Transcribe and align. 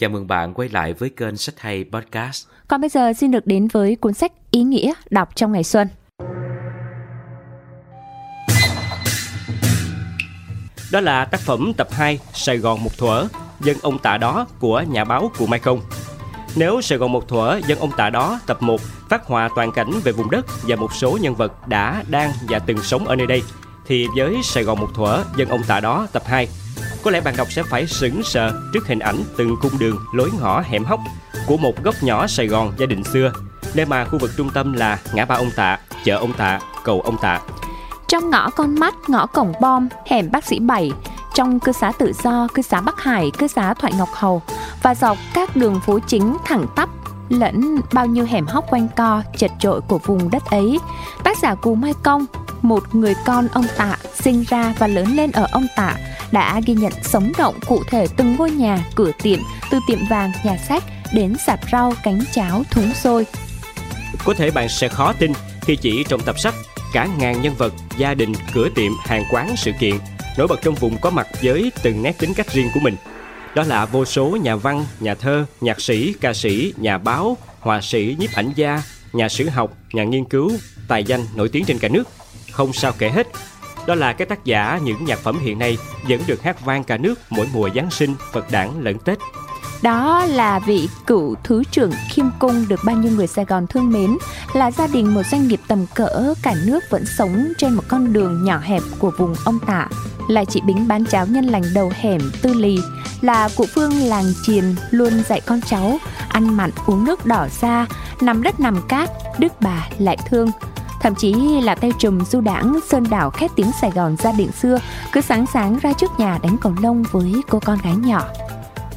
Chào 0.00 0.10
mừng 0.10 0.26
bạn 0.26 0.54
quay 0.54 0.68
lại 0.68 0.92
với 0.92 1.10
kênh 1.10 1.36
Sách 1.36 1.60
Hay 1.60 1.84
Podcast. 1.92 2.46
Còn 2.68 2.80
bây 2.80 2.90
giờ 2.90 3.12
xin 3.12 3.30
được 3.30 3.46
đến 3.46 3.68
với 3.68 3.96
cuốn 3.96 4.14
sách 4.14 4.32
Ý 4.50 4.62
nghĩa 4.62 4.92
đọc 5.10 5.28
trong 5.36 5.52
ngày 5.52 5.64
xuân. 5.64 5.88
Đó 10.92 11.00
là 11.00 11.24
tác 11.24 11.40
phẩm 11.40 11.72
tập 11.76 11.88
2 11.90 12.18
Sài 12.32 12.58
Gòn 12.58 12.84
một 12.84 12.98
thuở, 12.98 13.26
dân 13.60 13.76
ông 13.82 13.98
tạ 13.98 14.16
đó 14.16 14.46
của 14.60 14.84
nhà 14.88 15.04
báo 15.04 15.30
Cụ 15.38 15.46
Mai 15.46 15.60
Công. 15.60 15.80
Nếu 16.56 16.80
Sài 16.80 16.98
Gòn 16.98 17.12
một 17.12 17.28
thuở, 17.28 17.60
dân 17.66 17.78
ông 17.78 17.90
tạ 17.96 18.10
đó 18.10 18.40
tập 18.46 18.62
1 18.62 18.80
phát 19.08 19.26
họa 19.26 19.48
toàn 19.56 19.72
cảnh 19.72 19.90
về 20.04 20.12
vùng 20.12 20.30
đất 20.30 20.46
và 20.62 20.76
một 20.76 20.94
số 20.94 21.18
nhân 21.20 21.34
vật 21.34 21.68
đã, 21.68 22.02
đang 22.08 22.30
và 22.48 22.58
từng 22.58 22.82
sống 22.82 23.06
ở 23.06 23.16
nơi 23.16 23.26
đây, 23.26 23.42
thì 23.86 24.06
với 24.16 24.36
Sài 24.42 24.64
Gòn 24.64 24.80
một 24.80 24.88
thuở, 24.94 25.24
dân 25.36 25.48
ông 25.48 25.62
tạ 25.68 25.80
đó 25.80 26.06
tập 26.12 26.22
2 26.26 26.48
có 27.02 27.10
lẽ 27.10 27.20
bạn 27.20 27.34
đọc 27.36 27.48
sẽ 27.50 27.62
phải 27.62 27.86
sững 27.86 28.22
sờ 28.22 28.52
trước 28.72 28.86
hình 28.86 28.98
ảnh 28.98 29.16
từng 29.36 29.56
cung 29.62 29.78
đường, 29.78 29.96
lối 30.12 30.30
ngõ 30.40 30.60
hẻm 30.60 30.84
hóc 30.84 31.00
của 31.46 31.56
một 31.56 31.82
góc 31.82 31.94
nhỏ 32.02 32.26
Sài 32.26 32.46
Gòn 32.46 32.72
gia 32.78 32.86
đình 32.86 33.04
xưa, 33.04 33.32
nơi 33.74 33.86
mà 33.86 34.04
khu 34.04 34.18
vực 34.18 34.30
trung 34.36 34.50
tâm 34.54 34.72
là 34.72 34.98
ngã 35.14 35.24
ba 35.24 35.34
ông 35.34 35.50
Tạ, 35.56 35.78
chợ 36.04 36.16
ông 36.16 36.32
Tạ, 36.32 36.60
cầu 36.84 37.00
ông 37.00 37.16
Tạ. 37.22 37.40
Trong 38.08 38.30
ngõ 38.30 38.50
con 38.50 38.74
mắt, 38.74 38.94
ngõ 39.08 39.26
cổng 39.26 39.52
bom, 39.60 39.88
hẻm 40.06 40.30
bác 40.30 40.44
sĩ 40.44 40.58
bảy, 40.58 40.92
trong 41.34 41.60
cư 41.60 41.72
xá 41.72 41.92
tự 41.98 42.12
do, 42.24 42.48
cư 42.54 42.62
xá 42.62 42.80
Bắc 42.80 43.00
Hải, 43.00 43.30
cư 43.38 43.46
xá 43.46 43.74
Thoại 43.74 43.92
Ngọc 43.98 44.08
Hầu 44.14 44.42
và 44.82 44.94
dọc 44.94 45.18
các 45.34 45.56
đường 45.56 45.80
phố 45.86 45.98
chính 45.98 46.36
thẳng 46.44 46.66
tắp 46.76 46.88
lẫn 47.28 47.80
bao 47.92 48.06
nhiêu 48.06 48.26
hẻm 48.30 48.46
hóc 48.46 48.64
quanh 48.70 48.88
co 48.96 49.22
chật 49.36 49.50
trội 49.58 49.80
của 49.80 49.98
vùng 49.98 50.30
đất 50.30 50.44
ấy. 50.50 50.78
Tác 51.24 51.38
giả 51.42 51.54
cù 51.54 51.74
Mai 51.74 51.94
Công, 52.02 52.26
một 52.62 52.94
người 52.94 53.14
con 53.26 53.48
ông 53.48 53.66
Tạ, 53.76 53.96
sinh 54.14 54.44
ra 54.48 54.74
và 54.78 54.86
lớn 54.86 55.16
lên 55.16 55.32
ở 55.32 55.46
ông 55.52 55.66
Tạ, 55.76 55.94
đã 56.32 56.60
ghi 56.66 56.74
nhận 56.74 56.92
sống 57.02 57.32
động 57.38 57.54
cụ 57.66 57.82
thể 57.88 58.06
từng 58.16 58.36
ngôi 58.36 58.50
nhà, 58.50 58.84
cửa 58.94 59.10
tiệm, 59.22 59.38
từ 59.70 59.78
tiệm 59.86 59.98
vàng, 60.10 60.32
nhà 60.44 60.56
sách 60.68 60.84
đến 61.12 61.36
sạp 61.46 61.60
rau, 61.72 61.92
cánh 62.02 62.20
cháo, 62.32 62.62
thúng 62.70 62.92
xôi. 62.94 63.26
Có 64.24 64.34
thể 64.34 64.50
bạn 64.50 64.68
sẽ 64.68 64.88
khó 64.88 65.12
tin 65.12 65.32
khi 65.62 65.76
chỉ 65.76 66.04
trong 66.08 66.20
tập 66.20 66.38
sách 66.38 66.54
cả 66.92 67.08
ngàn 67.18 67.42
nhân 67.42 67.54
vật, 67.58 67.72
gia 67.98 68.14
đình, 68.14 68.32
cửa 68.54 68.68
tiệm, 68.74 68.92
hàng 69.04 69.24
quán, 69.30 69.56
sự 69.56 69.72
kiện 69.80 69.94
nổi 70.38 70.46
bật 70.46 70.62
trong 70.62 70.74
vùng 70.74 70.98
có 70.98 71.10
mặt 71.10 71.26
với 71.42 71.72
từng 71.82 72.02
nét 72.02 72.18
tính 72.18 72.34
cách 72.34 72.52
riêng 72.52 72.70
của 72.74 72.80
mình. 72.80 72.96
Đó 73.54 73.62
là 73.62 73.86
vô 73.86 74.04
số 74.04 74.38
nhà 74.42 74.56
văn, 74.56 74.86
nhà 75.00 75.14
thơ, 75.14 75.44
nhạc 75.60 75.80
sĩ, 75.80 76.14
ca 76.20 76.34
sĩ, 76.34 76.74
nhà 76.76 76.98
báo, 76.98 77.36
họa 77.60 77.80
sĩ, 77.80 78.16
nhiếp 78.18 78.32
ảnh 78.34 78.52
gia, 78.54 78.82
nhà 79.12 79.28
sử 79.28 79.48
học, 79.48 79.72
nhà 79.92 80.04
nghiên 80.04 80.24
cứu, 80.24 80.52
tài 80.88 81.04
danh 81.04 81.26
nổi 81.34 81.48
tiếng 81.48 81.64
trên 81.64 81.78
cả 81.78 81.88
nước. 81.88 82.04
Không 82.52 82.72
sao 82.72 82.92
kể 82.98 83.08
hết, 83.08 83.26
đó 83.86 83.94
là 83.94 84.12
các 84.12 84.28
tác 84.28 84.44
giả 84.44 84.80
những 84.84 85.04
nhạc 85.04 85.18
phẩm 85.18 85.38
hiện 85.38 85.58
nay 85.58 85.78
vẫn 86.08 86.20
được 86.26 86.42
hát 86.42 86.64
vang 86.64 86.84
cả 86.84 86.96
nước 86.96 87.14
mỗi 87.30 87.48
mùa 87.52 87.68
Giáng 87.74 87.90
sinh, 87.90 88.14
Phật 88.32 88.50
đản 88.50 88.68
lẫn 88.80 88.98
Tết. 88.98 89.18
Đó 89.82 90.26
là 90.26 90.58
vị 90.58 90.88
cựu 91.06 91.34
thứ 91.44 91.62
trưởng 91.70 91.92
Kim 92.14 92.30
Cung 92.38 92.68
được 92.68 92.80
bao 92.84 92.96
nhiêu 92.96 93.12
người 93.12 93.26
Sài 93.26 93.44
Gòn 93.44 93.66
thương 93.66 93.92
mến, 93.92 94.16
là 94.54 94.70
gia 94.70 94.86
đình 94.86 95.14
một 95.14 95.22
doanh 95.30 95.48
nghiệp 95.48 95.60
tầm 95.68 95.86
cỡ 95.94 96.34
cả 96.42 96.54
nước 96.66 96.84
vẫn 96.90 97.04
sống 97.18 97.52
trên 97.58 97.74
một 97.74 97.82
con 97.88 98.12
đường 98.12 98.44
nhỏ 98.44 98.58
hẹp 98.62 98.82
của 98.98 99.10
vùng 99.18 99.34
ông 99.44 99.58
Tạ, 99.66 99.88
là 100.28 100.44
chị 100.44 100.60
Bính 100.66 100.88
bán 100.88 101.04
cháo 101.04 101.26
nhân 101.26 101.44
lành 101.44 101.62
đầu 101.74 101.92
hẻm 101.94 102.20
Tư 102.42 102.54
Lì, 102.54 102.78
là 103.20 103.48
cụ 103.56 103.66
Phương 103.74 103.92
làng 103.92 104.32
Triền 104.42 104.74
luôn 104.90 105.22
dạy 105.28 105.40
con 105.46 105.60
cháu 105.60 105.98
ăn 106.28 106.56
mặn 106.56 106.70
uống 106.86 107.04
nước 107.04 107.26
đỏ 107.26 107.46
ra, 107.60 107.86
nằm 108.20 108.42
đất 108.42 108.60
nằm 108.60 108.88
cát, 108.88 109.10
đức 109.38 109.52
bà 109.60 109.88
lại 109.98 110.16
thương– 110.30 110.50
Thậm 111.00 111.14
chí 111.14 111.60
là 111.62 111.74
tay 111.74 111.92
trùm 111.98 112.24
du 112.24 112.40
đảng 112.40 112.78
Sơn 112.88 113.04
Đảo 113.10 113.30
khét 113.30 113.50
tiếng 113.56 113.70
Sài 113.80 113.90
Gòn 113.90 114.16
gia 114.16 114.32
đình 114.32 114.52
xưa 114.52 114.78
cứ 115.12 115.20
sáng 115.20 115.46
sáng 115.52 115.78
ra 115.82 115.92
trước 115.92 116.10
nhà 116.18 116.38
đánh 116.42 116.56
cầu 116.60 116.74
lông 116.82 117.02
với 117.10 117.32
cô 117.48 117.60
con 117.64 117.78
gái 117.84 117.94
nhỏ. 117.96 118.24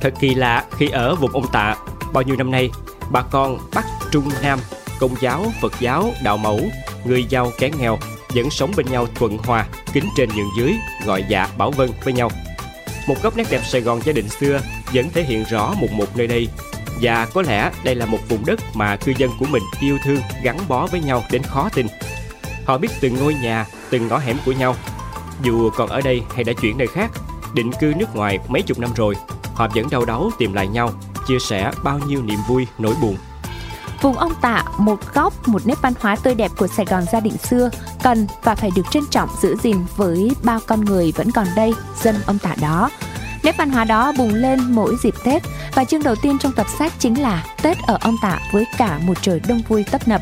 Thật 0.00 0.14
kỳ 0.20 0.34
lạ 0.34 0.64
khi 0.76 0.88
ở 0.88 1.14
vùng 1.14 1.32
ông 1.32 1.46
Tạ, 1.52 1.76
bao 2.12 2.22
nhiêu 2.22 2.36
năm 2.36 2.50
nay, 2.50 2.70
bà 3.10 3.22
con 3.22 3.58
Bắc, 3.74 3.86
Trung, 4.10 4.24
Nam, 4.42 4.58
Công 5.00 5.14
giáo, 5.20 5.44
Phật 5.60 5.72
giáo, 5.80 6.10
Đạo 6.24 6.36
mẫu, 6.36 6.60
người 7.04 7.24
giàu 7.28 7.50
kẻ 7.58 7.70
nghèo 7.78 7.98
vẫn 8.34 8.50
sống 8.50 8.72
bên 8.76 8.86
nhau 8.86 9.06
thuận 9.14 9.38
hòa, 9.38 9.66
kính 9.92 10.04
trên 10.16 10.28
nhường 10.36 10.50
dưới, 10.58 10.74
gọi 11.06 11.24
dạ 11.28 11.48
bảo 11.58 11.70
vân 11.70 11.90
với 12.04 12.12
nhau. 12.12 12.30
Một 13.08 13.14
góc 13.22 13.36
nét 13.36 13.46
đẹp 13.50 13.60
Sài 13.64 13.80
Gòn 13.80 14.00
gia 14.04 14.12
đình 14.12 14.28
xưa 14.28 14.60
vẫn 14.94 15.10
thể 15.10 15.22
hiện 15.22 15.44
rõ 15.50 15.74
một 15.80 15.92
một 15.92 16.16
nơi 16.16 16.26
đây 16.26 16.48
và 17.00 17.26
có 17.34 17.42
lẽ 17.42 17.70
đây 17.84 17.94
là 17.94 18.06
một 18.06 18.18
vùng 18.28 18.46
đất 18.46 18.60
mà 18.74 18.96
cư 18.96 19.12
dân 19.16 19.30
của 19.38 19.46
mình 19.50 19.62
yêu 19.80 19.98
thương, 20.04 20.20
gắn 20.42 20.58
bó 20.68 20.86
với 20.86 21.00
nhau 21.00 21.24
đến 21.30 21.42
khó 21.42 21.68
tin. 21.74 21.86
Họ 22.64 22.78
biết 22.78 22.88
từng 23.00 23.14
ngôi 23.14 23.34
nhà, 23.34 23.66
từng 23.90 24.08
ngõ 24.08 24.18
hẻm 24.18 24.36
của 24.44 24.52
nhau. 24.52 24.76
Dù 25.42 25.70
còn 25.70 25.88
ở 25.88 26.00
đây 26.00 26.22
hay 26.34 26.44
đã 26.44 26.52
chuyển 26.52 26.78
nơi 26.78 26.86
khác, 26.86 27.10
định 27.54 27.72
cư 27.80 27.92
nước 27.96 28.16
ngoài 28.16 28.38
mấy 28.48 28.62
chục 28.62 28.78
năm 28.78 28.90
rồi, 28.96 29.14
họ 29.54 29.68
vẫn 29.74 29.90
đau 29.90 30.04
đáu 30.04 30.30
tìm 30.38 30.52
lại 30.52 30.68
nhau, 30.68 30.90
chia 31.26 31.38
sẻ 31.38 31.70
bao 31.82 31.98
nhiêu 31.98 32.22
niềm 32.22 32.38
vui, 32.48 32.66
nỗi 32.78 32.94
buồn. 33.02 33.16
Vùng 34.02 34.18
ông 34.18 34.32
Tạ, 34.40 34.64
một 34.78 34.98
góc, 35.14 35.48
một 35.48 35.66
nét 35.66 35.78
văn 35.82 35.92
hóa 36.00 36.16
tươi 36.16 36.34
đẹp 36.34 36.50
của 36.56 36.66
Sài 36.66 36.86
Gòn 36.86 37.04
gia 37.12 37.20
đình 37.20 37.36
xưa, 37.36 37.70
cần 38.02 38.26
và 38.42 38.54
phải 38.54 38.70
được 38.76 38.82
trân 38.90 39.02
trọng 39.10 39.28
giữ 39.42 39.56
gìn 39.62 39.76
với 39.96 40.30
bao 40.42 40.60
con 40.66 40.84
người 40.84 41.12
vẫn 41.16 41.30
còn 41.30 41.46
đây, 41.56 41.74
dân 42.02 42.16
ông 42.26 42.38
Tạ 42.38 42.54
đó. 42.60 42.90
Nét 43.46 43.56
văn 43.58 43.70
hóa 43.70 43.84
đó 43.84 44.12
bùng 44.18 44.34
lên 44.34 44.60
mỗi 44.68 44.94
dịp 45.02 45.14
Tết 45.24 45.42
và 45.74 45.84
chương 45.84 46.02
đầu 46.02 46.14
tiên 46.22 46.38
trong 46.40 46.52
tập 46.52 46.66
sách 46.78 46.92
chính 46.98 47.22
là 47.22 47.44
Tết 47.62 47.76
ở 47.86 47.98
ông 48.00 48.14
Tạ 48.22 48.40
với 48.52 48.66
cả 48.78 48.98
một 49.06 49.22
trời 49.22 49.40
đông 49.48 49.62
vui 49.68 49.84
tấp 49.90 50.08
nập. 50.08 50.20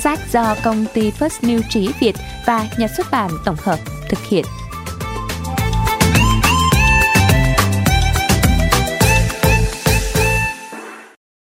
Sách 0.00 0.18
do 0.32 0.54
công 0.64 0.86
ty 0.94 1.10
First 1.10 1.40
New 1.40 1.60
Trí 1.70 1.90
Việt 2.00 2.16
và 2.46 2.66
nhà 2.78 2.86
xuất 2.96 3.06
bản 3.10 3.30
tổng 3.44 3.56
hợp 3.62 3.78
thực 4.08 4.18
hiện. 4.28 4.44